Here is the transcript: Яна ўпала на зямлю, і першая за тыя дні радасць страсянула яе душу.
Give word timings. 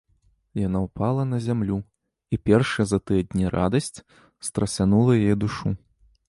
Яна 0.67 0.79
ўпала 0.85 1.25
на 1.33 1.39
зямлю, 1.47 1.77
і 2.35 2.39
першая 2.51 2.85
за 2.93 2.99
тыя 3.11 3.27
дні 3.35 3.45
радасць 3.57 3.93
страсянула 4.49 5.11
яе 5.21 5.35
душу. 5.47 5.77